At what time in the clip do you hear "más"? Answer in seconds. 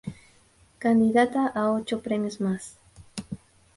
2.41-2.75